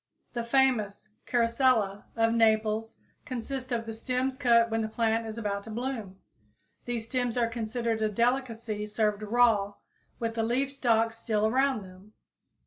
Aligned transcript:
The 0.33 0.43
famous 0.43 1.09
"Carosella" 1.27 2.05
of 2.15 2.33
Naples 2.33 2.95
consists 3.23 3.71
of 3.71 3.85
the 3.85 3.93
stems 3.93 4.35
cut 4.35 4.71
when 4.71 4.81
the 4.81 4.87
plant 4.89 5.27
is 5.27 5.37
about 5.37 5.63
to 5.65 5.69
bloom. 5.69 6.17
These 6.85 7.05
stems 7.05 7.37
are 7.37 7.45
considered 7.47 7.97
a 8.01 8.07
great 8.07 8.15
delicacy 8.15 8.87
served 8.87 9.21
raw 9.21 9.75
with 10.17 10.33
the 10.33 10.41
leaf 10.41 10.71
stalks 10.71 11.19
still 11.19 11.45
around 11.45 11.83
them. 11.83 12.13